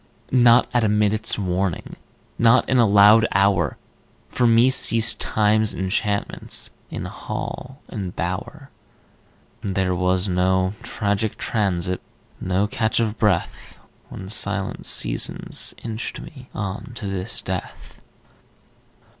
[0.31, 1.95] Not at a minute's warning,
[2.39, 3.77] Not in a loud hour,
[4.29, 8.71] For me ceased Time's enchantments In hall and bower.
[9.61, 12.01] There was no tragic transit,
[12.39, 13.77] No catch of breath,
[14.09, 18.03] When silent seasons inched me On to this death